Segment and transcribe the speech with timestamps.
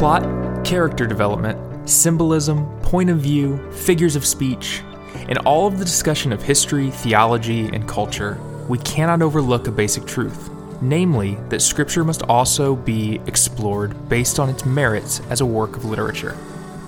[0.00, 4.80] Plot, character development, symbolism, point of view, figures of speech,
[5.28, 10.06] in all of the discussion of history, theology, and culture, we cannot overlook a basic
[10.06, 10.48] truth
[10.80, 15.84] namely, that Scripture must also be explored based on its merits as a work of
[15.84, 16.34] literature.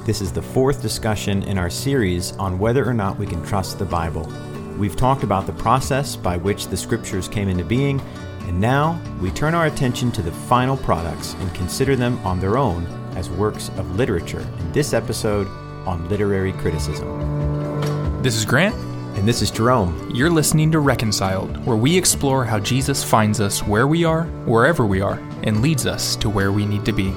[0.07, 3.79] This is the fourth discussion in our series on whether or not we can trust
[3.79, 4.33] the Bible.
[4.79, 8.01] We've talked about the process by which the Scriptures came into being,
[8.47, 12.57] and now we turn our attention to the final products and consider them on their
[12.57, 15.47] own as works of literature in this episode
[15.87, 18.23] on literary criticism.
[18.23, 18.75] This is Grant.
[19.15, 20.11] And this is Jerome.
[20.15, 24.87] You're listening to Reconciled, where we explore how Jesus finds us where we are, wherever
[24.87, 27.11] we are, and leads us to where we need to be.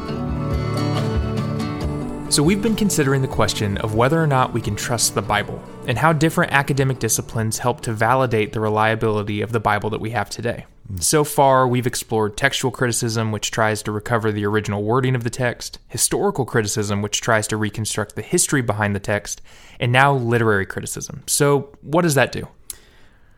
[2.30, 5.64] So, we've been considering the question of whether or not we can trust the Bible,
[5.88, 10.10] and how different academic disciplines help to validate the reliability of the Bible that we
[10.10, 10.66] have today.
[11.00, 15.32] So far, we've explored textual criticism, which tries to recover the original wording of the
[15.32, 19.42] text, historical criticism, which tries to reconstruct the history behind the text,
[19.80, 21.24] and now literary criticism.
[21.26, 22.48] So, what does that do?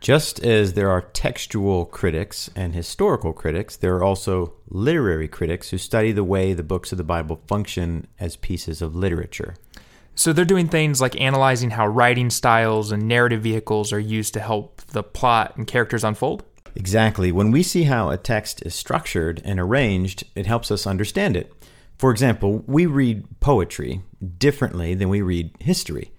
[0.02, 5.78] Just as there are textual critics and historical critics, there are also literary critics who
[5.78, 9.56] study the way the books of the Bible function as pieces of literature.
[10.14, 14.40] So they're doing things like analyzing how writing styles and narrative vehicles are used to
[14.40, 16.44] help the plot and characters unfold?
[16.78, 17.32] Exactly.
[17.32, 21.52] When we see how a text is structured and arranged, it helps us understand it.
[21.98, 24.04] For example, we read poetry
[24.38, 26.12] differently than we read history.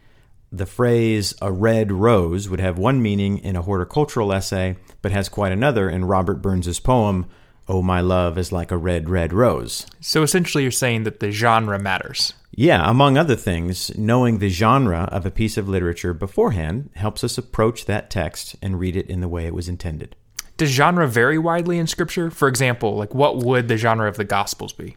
[0.50, 5.28] The phrase a red rose would have one meaning in a horticultural essay, but has
[5.28, 7.26] quite another in Robert Burns's poem,
[7.68, 9.86] Oh, my love is like a red, red rose.
[10.00, 12.32] So essentially, you're saying that the genre matters.
[12.50, 17.38] Yeah, among other things, knowing the genre of a piece of literature beforehand helps us
[17.38, 20.16] approach that text and read it in the way it was intended.
[20.58, 22.30] Does genre vary widely in Scripture?
[22.30, 24.96] For example, like what would the genre of the Gospels be?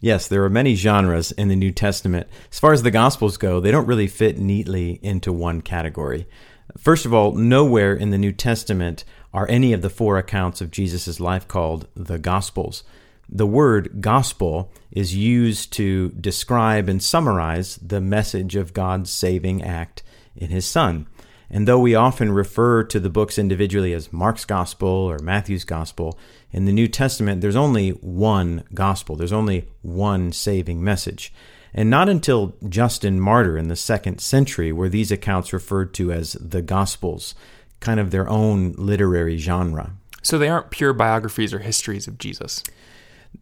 [0.00, 2.28] Yes, there are many genres in the New Testament.
[2.50, 6.26] As far as the Gospels go, they don't really fit neatly into one category.
[6.78, 9.04] First of all, nowhere in the New Testament
[9.34, 12.84] are any of the four accounts of Jesus' life called the Gospels.
[13.28, 20.02] The word gospel is used to describe and summarize the message of God's saving act
[20.36, 21.06] in His Son.
[21.50, 26.18] And though we often refer to the books individually as Mark's Gospel or Matthew's Gospel,
[26.52, 31.32] in the New Testament there's only one gospel, there's only one saving message.
[31.74, 36.32] And not until Justin Martyr in the second century were these accounts referred to as
[36.34, 37.34] the Gospels,
[37.80, 39.92] kind of their own literary genre.
[40.22, 42.62] So they aren't pure biographies or histories of Jesus.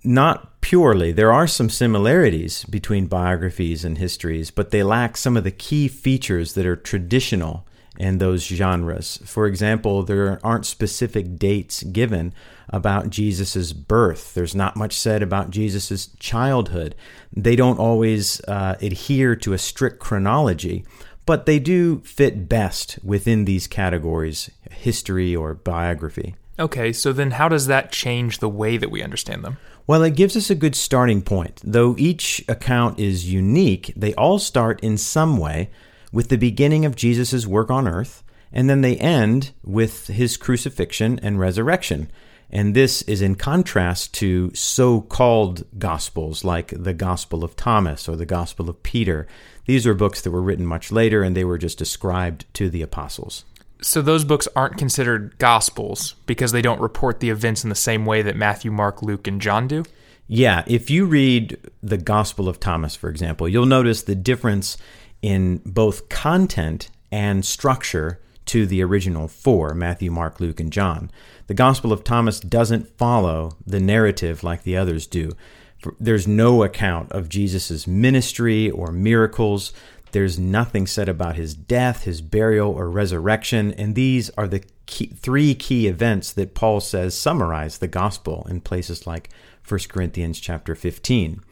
[0.04, 1.12] Not purely.
[1.12, 5.88] There are some similarities between biographies and histories, but they lack some of the key
[5.88, 7.66] features that are traditional
[7.98, 9.18] in those genres.
[9.24, 12.32] For example, there aren't specific dates given
[12.70, 14.34] about Jesus' birth.
[14.34, 16.94] There's not much said about Jesus' childhood.
[17.36, 20.84] They don't always uh, adhere to a strict chronology,
[21.26, 26.36] but they do fit best within these categories history or biography.
[26.58, 29.58] Okay, so then how does that change the way that we understand them?
[29.86, 31.60] Well, it gives us a good starting point.
[31.64, 35.70] Though each account is unique, they all start in some way
[36.12, 41.18] with the beginning of Jesus' work on earth, and then they end with his crucifixion
[41.20, 42.10] and resurrection.
[42.50, 48.16] And this is in contrast to so called gospels like the Gospel of Thomas or
[48.16, 49.26] the Gospel of Peter.
[49.66, 52.80] These are books that were written much later and they were just ascribed to the
[52.80, 53.44] apostles.
[53.82, 58.06] So those books aren't considered gospels because they don't report the events in the same
[58.06, 59.84] way that Matthew, Mark, Luke, and John do?
[60.26, 64.76] Yeah, if you read the Gospel of Thomas, for example, you'll notice the difference
[65.22, 71.10] in both content and structure to the original four Matthew, Mark, Luke, and John.
[71.46, 75.32] The Gospel of Thomas doesn't follow the narrative like the others do.
[76.00, 79.72] There's no account of Jesus' ministry or miracles.
[80.12, 83.72] There's nothing said about his death, his burial, or resurrection.
[83.74, 88.60] And these are the key, three key events that Paul says summarize the gospel in
[88.60, 89.30] places like
[89.66, 91.42] 1 Corinthians chapter 15.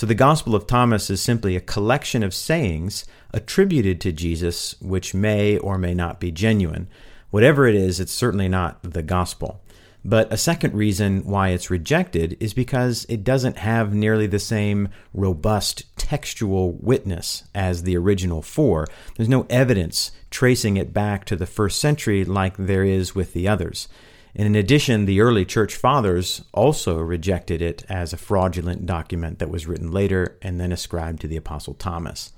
[0.00, 3.04] So the Gospel of Thomas is simply a collection of sayings
[3.34, 6.88] attributed to Jesus which may or may not be genuine.
[7.28, 9.60] Whatever it is, it's certainly not the gospel.
[10.02, 14.88] But a second reason why it's rejected is because it doesn't have nearly the same
[15.12, 18.86] robust textual witness as the original four.
[19.18, 23.46] There's no evidence tracing it back to the first century like there is with the
[23.46, 23.86] others.
[24.34, 29.50] And in addition, the early church fathers also rejected it as a fraudulent document that
[29.50, 32.32] was written later and then ascribed to the Apostle Thomas.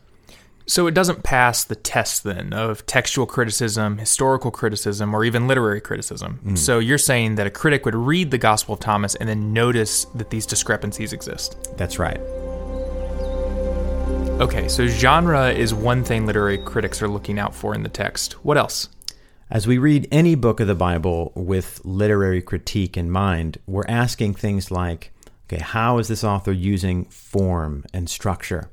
[0.67, 5.81] So it doesn't pass the test then of textual criticism, historical criticism, or even literary
[5.81, 6.41] criticism.
[6.45, 6.59] Mm.
[6.59, 10.05] So you're saying that a critic would read the Gospel of Thomas and then notice
[10.15, 11.77] that these discrepancies exist.
[11.77, 12.21] That's right.
[14.41, 18.33] Okay, so genre is one thing literary critics are looking out for in the text.
[18.45, 18.89] What else?
[19.53, 24.33] As we read any book of the Bible with literary critique in mind, we're asking
[24.33, 25.13] things like
[25.45, 28.71] okay, how is this author using form and structure,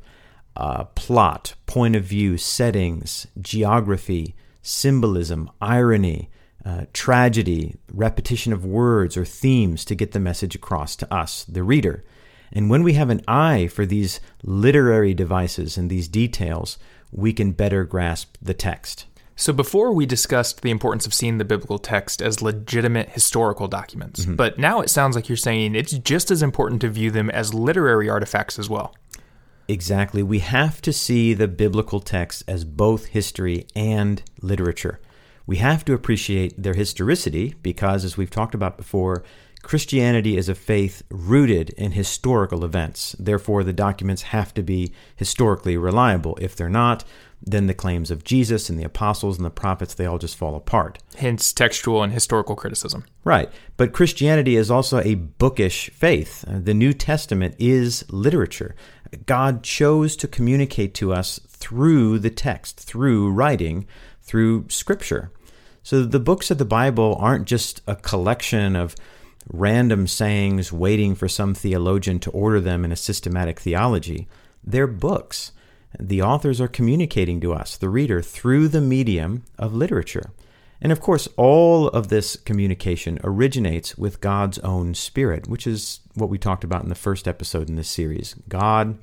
[0.56, 6.30] uh, plot, point of view, settings, geography, symbolism, irony,
[6.64, 11.62] uh, tragedy, repetition of words or themes to get the message across to us, the
[11.62, 12.06] reader?
[12.54, 16.78] And when we have an eye for these literary devices and these details,
[17.12, 19.08] we can better grasp the text.
[19.40, 24.26] So, before we discussed the importance of seeing the biblical text as legitimate historical documents,
[24.26, 24.36] mm-hmm.
[24.36, 27.54] but now it sounds like you're saying it's just as important to view them as
[27.54, 28.94] literary artifacts as well.
[29.70, 30.22] Exactly.
[30.22, 35.00] We have to see the biblical text as both history and literature.
[35.48, 39.24] We have to appreciate their historicity because, as we've talked about before,
[39.62, 43.16] Christianity is a faith rooted in historical events.
[43.20, 46.38] Therefore, the documents have to be historically reliable.
[46.42, 47.04] If they're not,
[47.42, 50.56] then the claims of Jesus and the apostles and the prophets, they all just fall
[50.56, 51.00] apart.
[51.18, 53.06] Hence, textual and historical criticism.
[53.24, 53.50] Right.
[53.78, 56.44] But Christianity is also a bookish faith.
[56.48, 58.76] Uh, the New Testament is literature.
[59.26, 63.88] God chose to communicate to us through the text, through writing,
[64.22, 65.32] through scripture.
[65.82, 68.96] So the books of the Bible aren't just a collection of
[69.52, 74.28] random sayings waiting for some theologian to order them in a systematic theology.
[74.64, 75.52] They're books.
[75.98, 80.32] The authors are communicating to us, the reader, through the medium of literature.
[80.82, 86.30] And of course, all of this communication originates with God's own Spirit, which is what
[86.30, 88.36] we talked about in the first episode in this series.
[88.48, 88.98] God,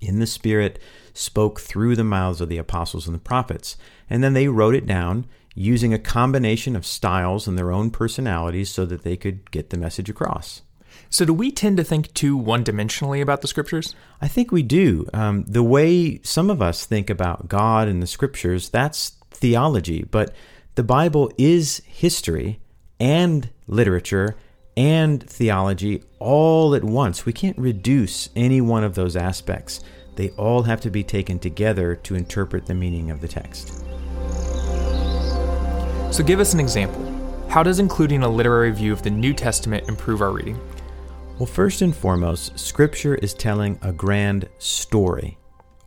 [0.00, 0.78] in the Spirit,
[1.12, 3.76] spoke through the mouths of the apostles and the prophets,
[4.08, 8.70] and then they wrote it down using a combination of styles and their own personalities
[8.70, 10.62] so that they could get the message across.
[11.10, 13.94] So, do we tend to think too one dimensionally about the scriptures?
[14.20, 15.06] I think we do.
[15.12, 20.04] Um, the way some of us think about God and the scriptures, that's theology.
[20.04, 20.34] But
[20.74, 22.60] the Bible is history
[22.98, 24.36] and literature
[24.76, 27.26] and theology all at once.
[27.26, 29.80] We can't reduce any one of those aspects.
[30.16, 33.84] They all have to be taken together to interpret the meaning of the text.
[36.10, 37.08] So, give us an example.
[37.48, 40.58] How does including a literary view of the New Testament improve our reading?
[41.38, 45.38] Well, first and foremost, Scripture is telling a grand story,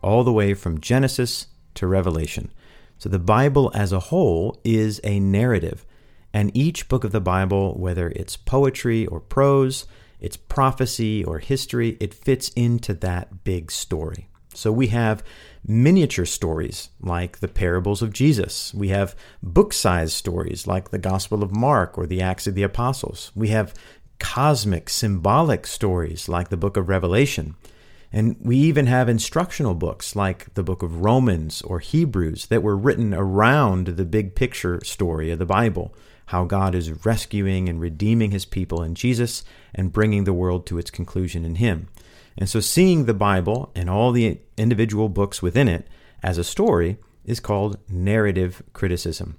[0.01, 2.51] all the way from Genesis to Revelation.
[2.97, 5.86] So the Bible as a whole is a narrative,
[6.33, 9.86] and each book of the Bible, whether it's poetry or prose,
[10.19, 14.27] it's prophecy or history, it fits into that big story.
[14.53, 15.24] So we have
[15.65, 18.74] miniature stories like the parables of Jesus.
[18.74, 22.63] We have book sized stories like the Gospel of Mark or the Acts of the
[22.63, 23.31] Apostles.
[23.36, 23.74] We have
[24.20, 27.56] cosmic, symbolic stories like the book of Revelation.
[28.12, 32.78] And we even have instructional books like the book of Romans or Hebrews that were
[32.78, 35.94] written around the big picture story of the Bible
[36.28, 40.78] how God is rescuing and redeeming his people in Jesus and bringing the world to
[40.78, 41.88] its conclusion in him.
[42.38, 45.88] And so, seeing the Bible and all the individual books within it
[46.24, 49.38] as a story is called narrative criticism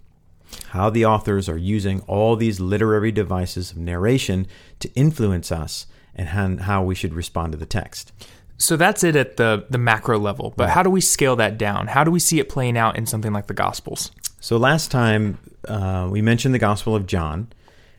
[0.68, 4.46] how the authors are using all these literary devices of narration
[4.80, 8.12] to influence us and how we should respond to the text.
[8.58, 10.72] So that's it at the, the macro level, but right.
[10.72, 11.88] how do we scale that down?
[11.88, 14.10] How do we see it playing out in something like the Gospels?
[14.40, 17.48] So last time uh, we mentioned the Gospel of John,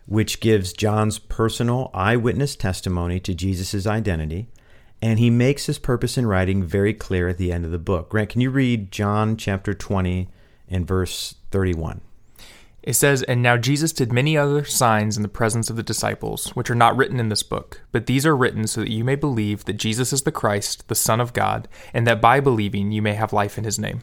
[0.08, 4.48] which gives John's personal eyewitness testimony to Jesus' identity,
[5.00, 8.10] and he makes his purpose in writing very clear at the end of the book.
[8.10, 10.28] Grant, can you read John chapter 20
[10.70, 12.02] and verse 31?
[12.84, 16.50] It says, And now Jesus did many other signs in the presence of the disciples,
[16.56, 19.16] which are not written in this book, but these are written so that you may
[19.16, 23.02] believe that Jesus is the Christ, the Son of God, and that by believing you
[23.02, 24.02] may have life in his name.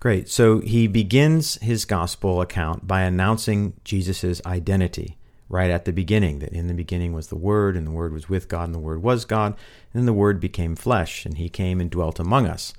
[0.00, 0.28] Great.
[0.28, 5.16] So he begins his gospel account by announcing Jesus' identity
[5.48, 8.28] right at the beginning that in the beginning was the Word, and the Word was
[8.28, 9.54] with God, and the Word was God,
[9.92, 12.72] and the Word became flesh, and he came and dwelt among us.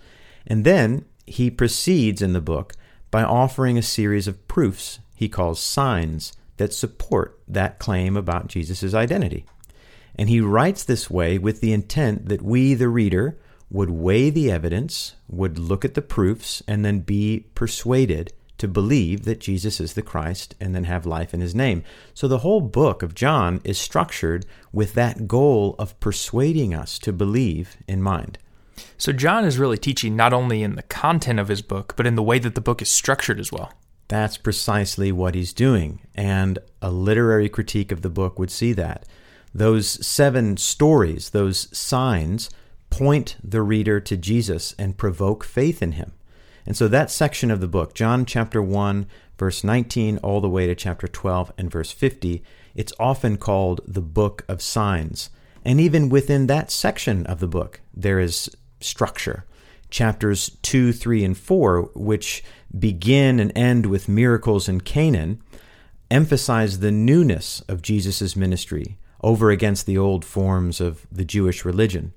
[0.46, 2.74] And then he proceeds in the book
[3.12, 8.93] by offering a series of proofs he calls signs that support that claim about Jesus'
[8.93, 9.45] identity.
[10.17, 13.38] And he writes this way with the intent that we, the reader,
[13.69, 19.25] would weigh the evidence, would look at the proofs, and then be persuaded to believe
[19.25, 21.84] that Jesus is the Christ and then have life in his name.
[22.13, 27.12] So the whole book of John is structured with that goal of persuading us to
[27.12, 28.38] believe in mind.
[28.98, 32.15] So John is really teaching not only in the content of his book, but in
[32.15, 33.74] the way that the book is structured as well.
[34.08, 39.06] That's precisely what he's doing, and a literary critique of the book would see that.
[39.54, 42.50] Those seven stories, those signs,
[42.90, 46.14] point the reader to Jesus and provoke faith in him.
[46.66, 49.08] And so that section of the book, John chapter 1,
[49.38, 52.44] verse 19, all the way to chapter 12 and verse 50,
[52.74, 55.30] it's often called the book of signs.
[55.64, 59.46] And even within that section of the book, there is structure.
[59.96, 62.44] Chapters 2, 3, and 4, which
[62.78, 65.38] begin and end with miracles in Cana,
[66.12, 72.12] emphasize the newness of Jesus' ministry over against the old forms of the Jewish religion.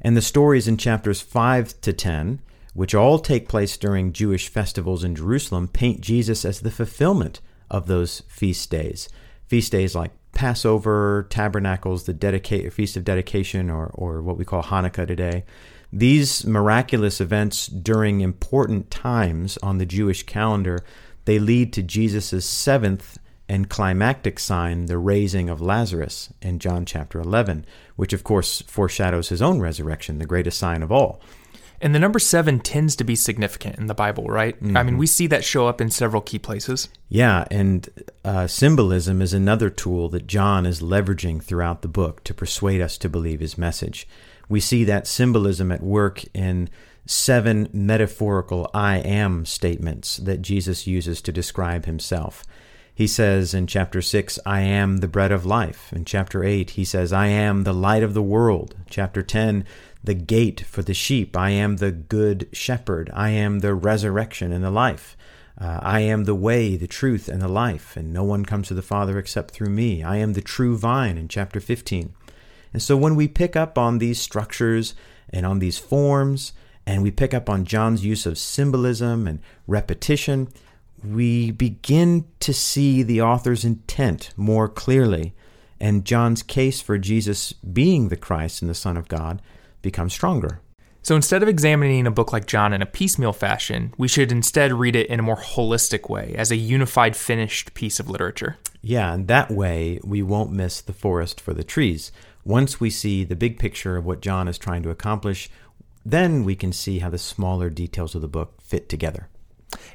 [0.00, 2.38] And the stories in chapters 5 to 10
[2.72, 7.88] which all take place during Jewish festivals in Jerusalem, paint Jesus as the fulfillment of
[7.88, 9.08] those feast days.
[9.48, 14.62] Feast days like Passover, Tabernacles, the dedica- Feast of Dedication, or, or what we call
[14.62, 15.44] Hanukkah today.
[15.96, 20.84] These miraculous events during important times on the Jewish calendar,
[21.24, 23.16] they lead to Jesus' seventh
[23.48, 29.28] and climactic sign, the raising of Lazarus in John chapter 11, which of course foreshadows
[29.28, 31.20] his own resurrection, the greatest sign of all.
[31.80, 34.56] And the number seven tends to be significant in the Bible, right?
[34.56, 34.76] Mm-hmm.
[34.76, 34.98] I mean, mm-hmm.
[34.98, 36.88] we see that show up in several key places.
[37.08, 37.88] Yeah, and
[38.24, 42.98] uh, symbolism is another tool that John is leveraging throughout the book to persuade us
[42.98, 44.08] to believe his message.
[44.48, 46.68] We see that symbolism at work in
[47.06, 52.44] seven metaphorical I am statements that Jesus uses to describe himself.
[52.94, 55.92] He says in chapter 6, I am the bread of life.
[55.92, 58.76] In chapter 8, he says, I am the light of the world.
[58.88, 59.64] Chapter 10,
[60.02, 61.36] the gate for the sheep.
[61.36, 63.10] I am the good shepherd.
[63.12, 65.16] I am the resurrection and the life.
[65.60, 68.74] Uh, I am the way, the truth, and the life, and no one comes to
[68.74, 70.02] the Father except through me.
[70.02, 72.12] I am the true vine in chapter 15.
[72.74, 74.94] And so when we pick up on these structures
[75.30, 76.52] and on these forms,
[76.86, 80.48] and we pick up on John's use of symbolism and repetition,
[81.02, 85.34] we begin to see the author's intent more clearly,
[85.80, 89.40] and John's case for Jesus being the Christ and the Son of God
[89.80, 90.60] becomes stronger.
[91.02, 94.72] So instead of examining a book like John in a piecemeal fashion, we should instead
[94.72, 98.56] read it in a more holistic way, as a unified, finished piece of literature.
[98.80, 102.10] Yeah, and that way we won't miss the forest for the trees.
[102.44, 105.50] Once we see the big picture of what John is trying to accomplish,
[106.04, 109.28] then we can see how the smaller details of the book fit together.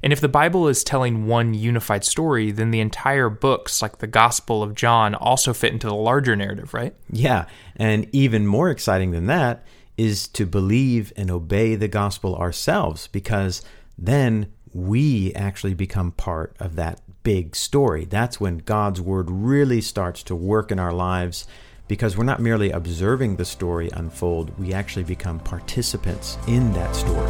[0.03, 4.07] And if the Bible is telling one unified story, then the entire books, like the
[4.07, 6.93] Gospel of John, also fit into the larger narrative, right?
[7.11, 7.45] Yeah.
[7.75, 9.65] And even more exciting than that
[9.97, 13.61] is to believe and obey the gospel ourselves because
[13.97, 18.05] then we actually become part of that big story.
[18.05, 21.45] That's when God's word really starts to work in our lives
[21.89, 27.27] because we're not merely observing the story unfold, we actually become participants in that story.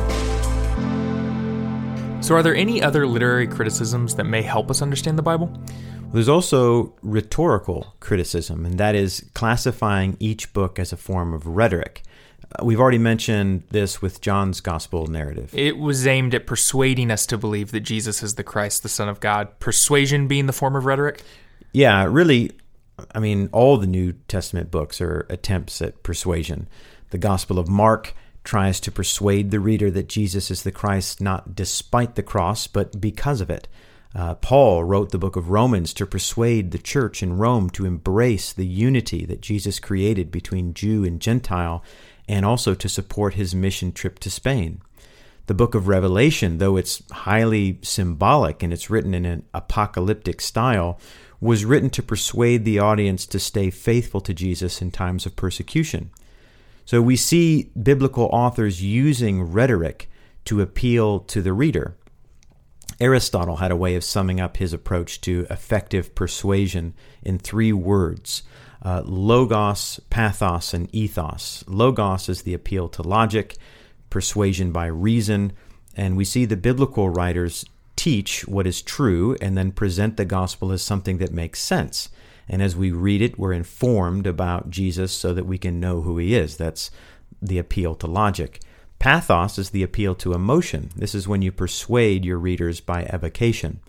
[2.22, 5.52] So, are there any other literary criticisms that may help us understand the Bible?
[6.14, 12.04] There's also rhetorical criticism, and that is classifying each book as a form of rhetoric.
[12.60, 15.52] Uh, we've already mentioned this with John's gospel narrative.
[15.54, 19.08] It was aimed at persuading us to believe that Jesus is the Christ, the Son
[19.08, 19.58] of God.
[19.60, 21.24] Persuasion being the form of rhetoric?
[21.72, 22.52] Yeah, really.
[23.14, 26.68] I mean, all the New Testament books are attempts at persuasion.
[27.10, 28.14] The Gospel of Mark
[28.44, 33.00] tries to persuade the reader that Jesus is the Christ not despite the cross, but
[33.00, 33.68] because of it.
[34.16, 38.52] Uh, Paul wrote the book of Romans to persuade the church in Rome to embrace
[38.52, 41.84] the unity that Jesus created between Jew and Gentile
[42.28, 44.82] and also to support his mission trip to Spain.
[45.46, 51.00] The book of Revelation, though it's highly symbolic and it's written in an apocalyptic style,
[51.42, 56.12] was written to persuade the audience to stay faithful to Jesus in times of persecution.
[56.86, 60.10] So we see biblical authors using rhetoric
[60.46, 61.96] to appeal to the reader.
[63.00, 68.44] Aristotle had a way of summing up his approach to effective persuasion in three words
[68.82, 71.64] uh, logos, pathos, and ethos.
[71.68, 73.58] Logos is the appeal to logic,
[74.10, 75.52] persuasion by reason,
[75.96, 77.66] and we see the biblical writers
[78.00, 82.08] teach what is true and then present the gospel as something that makes sense.
[82.48, 86.18] And as we read it, we're informed about Jesus so that we can know who
[86.18, 86.56] he is.
[86.56, 86.92] That's
[87.42, 88.62] the appeal to logic.
[89.00, 90.92] Pathos is the appeal to emotion.
[90.96, 93.82] This is when you persuade your readers by evocation.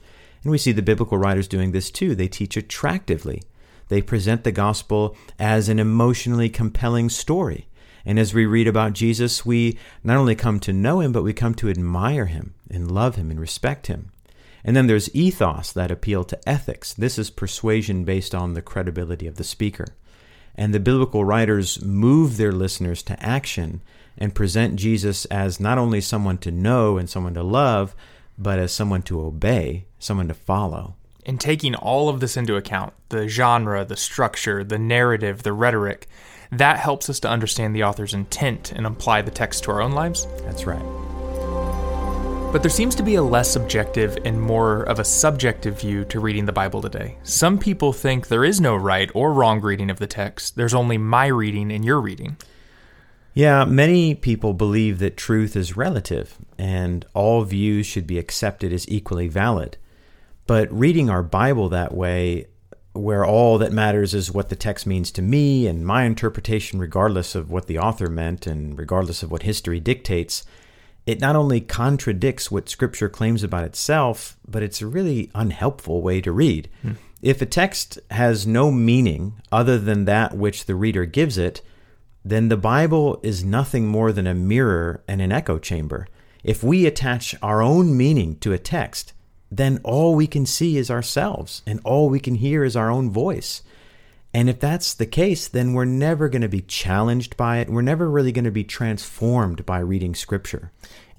[0.43, 2.17] And we see the biblical writers doing this too.
[2.17, 3.45] They teach attractively.
[3.91, 7.69] They present the gospel as an emotionally compelling story.
[8.05, 11.33] And as we read about Jesus, we not only come to know him, but we
[11.33, 14.11] come to admire him and love him and respect him.
[14.65, 16.93] And then there's ethos, that appeal to ethics.
[16.93, 19.87] This is persuasion based on the credibility of the speaker.
[20.55, 23.81] And the biblical writers move their listeners to action
[24.19, 27.95] and present Jesus as not only someone to know and someone to love,
[28.37, 30.97] but as someone to obey, someone to follow.
[31.25, 36.07] And taking all of this into account the genre, the structure, the narrative, the rhetoric
[36.53, 39.93] that helps us to understand the author's intent and apply the text to our own
[39.93, 40.27] lives.
[40.43, 40.83] That's right.
[42.53, 46.19] But there seems to be a less subjective and more of a subjective view to
[46.19, 47.17] reading the Bible today.
[47.23, 50.99] Some people think there is no right or wrong reading of the text, there's only
[50.99, 52.37] my reading and your reading.
[53.35, 58.89] Yeah, many people believe that truth is relative and all views should be accepted as
[58.89, 59.77] equally valid.
[60.49, 62.49] But reading our Bible that way,
[63.01, 67.35] where all that matters is what the text means to me and my interpretation, regardless
[67.35, 70.45] of what the author meant and regardless of what history dictates,
[71.07, 76.21] it not only contradicts what Scripture claims about itself, but it's a really unhelpful way
[76.21, 76.69] to read.
[76.83, 76.93] Hmm.
[77.23, 81.63] If a text has no meaning other than that which the reader gives it,
[82.25, 86.07] then the Bible is nothing more than a mirror and an echo chamber.
[86.45, 89.13] If we attach our own meaning to a text,
[89.51, 93.11] then all we can see is ourselves, and all we can hear is our own
[93.11, 93.63] voice.
[94.33, 97.69] And if that's the case, then we're never going to be challenged by it.
[97.69, 100.71] We're never really going to be transformed by reading Scripture.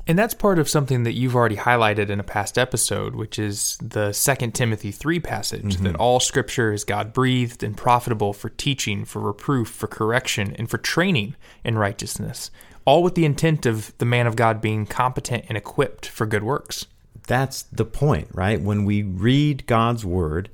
[0.08, 3.78] And that's part of something that you've already highlighted in a past episode, which is
[3.82, 5.84] the 2 Timothy 3 passage mm-hmm.
[5.84, 10.70] that all scripture is God breathed and profitable for teaching, for reproof, for correction, and
[10.70, 12.50] for training in righteousness,
[12.84, 16.44] all with the intent of the man of God being competent and equipped for good
[16.44, 16.88] works.
[17.28, 18.62] That's the point, right?
[18.62, 20.50] When we read God's word,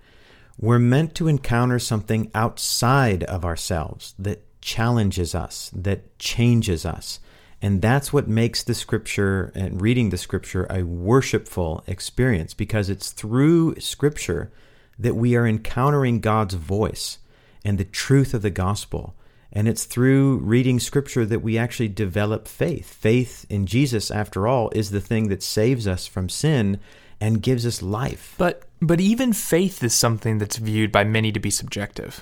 [0.59, 7.19] we're meant to encounter something outside of ourselves that challenges us, that changes us.
[7.61, 13.11] And that's what makes the scripture and reading the scripture a worshipful experience because it's
[13.11, 14.51] through scripture
[14.99, 17.19] that we are encountering God's voice
[17.63, 19.15] and the truth of the gospel.
[19.51, 22.93] And it's through reading scripture that we actually develop faith.
[22.93, 26.79] Faith in Jesus, after all, is the thing that saves us from sin
[27.19, 28.35] and gives us life.
[28.37, 32.19] But but even faith is something that's viewed by many to be subjective.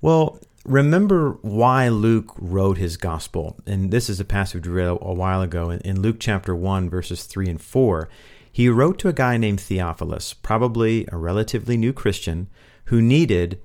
[0.00, 3.58] Well, remember why Luke wrote his gospel.
[3.66, 7.24] And this is a passage we read a while ago in Luke chapter 1 verses
[7.24, 8.08] 3 and 4.
[8.50, 12.48] He wrote to a guy named Theophilus, probably a relatively new Christian,
[12.86, 13.60] who needed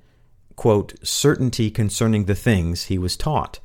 [0.58, 3.60] quote certainty concerning the things he was taught.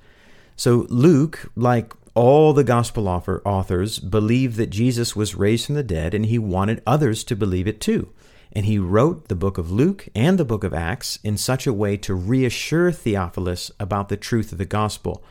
[0.56, 5.82] So Luke, like all the gospel author, authors believed that Jesus was raised from the
[5.82, 8.13] dead, and he wanted others to believe it too.
[8.51, 11.73] And he wrote the book of Luke and the book of Acts in such a
[11.73, 15.23] way to reassure Theophilus about the truth of the gospel.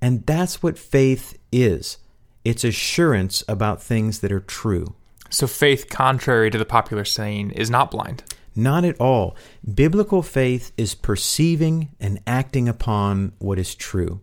[0.00, 1.98] And that's what faith is
[2.44, 4.94] it's assurance about things that are true.
[5.28, 8.22] So, faith, contrary to the popular saying, is not blind.
[8.54, 9.36] Not at all.
[9.74, 14.20] Biblical faith is perceiving and acting upon what is true.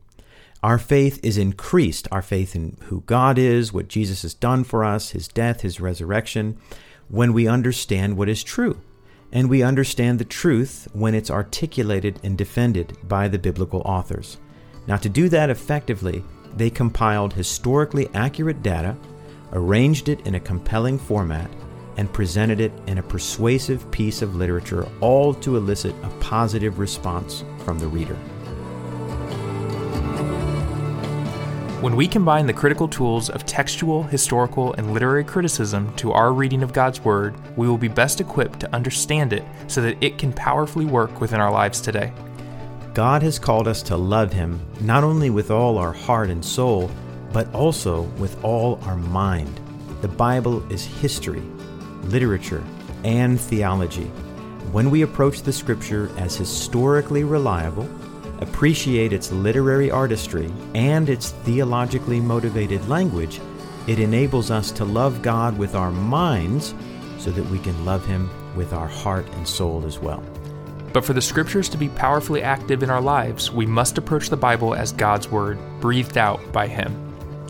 [0.63, 4.83] Our faith is increased, our faith in who God is, what Jesus has done for
[4.83, 6.57] us, his death, his resurrection,
[7.09, 8.81] when we understand what is true.
[9.31, 14.37] And we understand the truth when it's articulated and defended by the biblical authors.
[14.87, 16.23] Now, to do that effectively,
[16.55, 18.97] they compiled historically accurate data,
[19.53, 21.51] arranged it in a compelling format,
[21.97, 27.43] and presented it in a persuasive piece of literature, all to elicit a positive response
[27.59, 28.17] from the reader.
[31.81, 36.63] When we combine the critical tools of textual, historical, and literary criticism to our reading
[36.63, 40.33] of God's Word, we will be best equipped to understand it so that it can
[40.33, 42.11] powerfully work within our lives today.
[42.95, 46.89] God has called us to love Him not only with all our heart and soul,
[47.31, 49.59] but also with all our mind.
[50.01, 51.43] The Bible is history,
[52.07, 52.63] literature,
[53.03, 54.07] and theology.
[54.71, 57.87] When we approach the Scripture as historically reliable,
[58.39, 63.39] appreciate its literary artistry and its theologically motivated language,
[63.87, 66.73] it enables us to love God with our minds
[67.17, 70.23] so that we can love Him with our heart and soul as well.
[70.93, 74.37] But for the scriptures to be powerfully active in our lives, we must approach the
[74.37, 77.06] Bible as God's Word, breathed out by Him.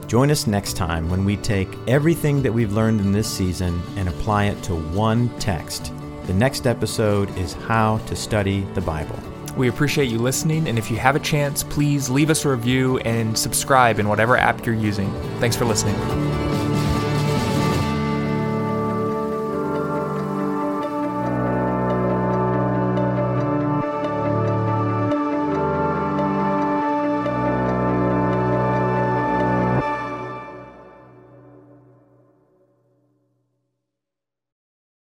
[0.08, 4.08] Join us next time when we take everything that we've learned in this season and
[4.08, 5.92] apply it to one text.
[6.28, 9.20] The next episode is How to Study the Bible.
[9.58, 13.00] We appreciate you listening, and if you have a chance, please leave us a review
[13.00, 15.12] and subscribe in whatever app you're using.
[15.40, 15.96] Thanks for listening.